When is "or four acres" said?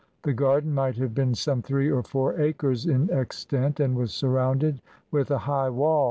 1.91-2.87